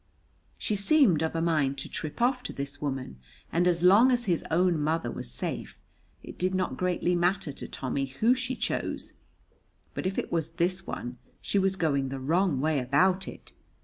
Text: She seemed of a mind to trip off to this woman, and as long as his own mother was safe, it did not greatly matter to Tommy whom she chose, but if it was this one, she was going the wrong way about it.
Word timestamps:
She 0.57 0.75
seemed 0.75 1.21
of 1.21 1.35
a 1.35 1.43
mind 1.43 1.77
to 1.77 1.87
trip 1.87 2.23
off 2.23 2.41
to 2.45 2.53
this 2.53 2.81
woman, 2.81 3.19
and 3.51 3.67
as 3.67 3.83
long 3.83 4.09
as 4.09 4.25
his 4.25 4.43
own 4.49 4.79
mother 4.79 5.11
was 5.11 5.29
safe, 5.29 5.79
it 6.23 6.39
did 6.39 6.55
not 6.55 6.75
greatly 6.75 7.13
matter 7.13 7.51
to 7.51 7.67
Tommy 7.67 8.07
whom 8.07 8.33
she 8.33 8.55
chose, 8.55 9.13
but 9.93 10.07
if 10.07 10.17
it 10.17 10.31
was 10.31 10.53
this 10.53 10.87
one, 10.87 11.19
she 11.39 11.59
was 11.59 11.75
going 11.75 12.09
the 12.09 12.19
wrong 12.19 12.59
way 12.59 12.79
about 12.79 13.27
it. 13.27 13.53